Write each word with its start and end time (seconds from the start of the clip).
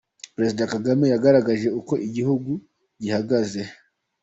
Perezida 0.35 0.69
Kagame 0.73 1.05
yagaragaje 1.13 1.67
uko 1.79 1.93
igihugu 2.07 2.51
gihagaze 3.01 3.61